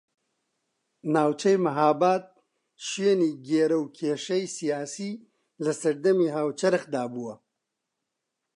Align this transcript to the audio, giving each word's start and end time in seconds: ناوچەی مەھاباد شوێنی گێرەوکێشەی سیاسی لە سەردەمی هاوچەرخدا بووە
ناوچەی 1.13 1.57
مەھاباد 1.65 2.23
شوێنی 2.87 3.31
گێرەوکێشەی 3.47 4.45
سیاسی 4.57 5.11
لە 5.63 5.71
سەردەمی 5.81 6.33
هاوچەرخدا 6.35 7.03
بووە 7.13 7.35